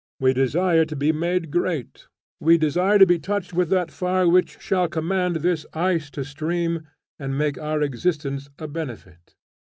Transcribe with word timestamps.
We 0.19 0.33
desire 0.33 0.83
to 0.85 0.95
be 0.95 1.11
made 1.11 1.51
great; 1.51 2.07
we 2.39 2.57
desire 2.57 2.97
to 2.97 3.05
be 3.05 3.19
touched 3.19 3.53
with 3.53 3.69
that 3.69 3.91
fire 3.91 4.27
which 4.27 4.59
shall 4.59 4.87
command 4.87 5.35
this 5.35 5.63
ice 5.75 6.09
to 6.17 6.25
stream, 6.25 6.87
and 7.19 7.37
make 7.37 7.59
our 7.59 7.83
existence 7.83 8.49
a 8.57 8.67
benefit. 8.67 9.35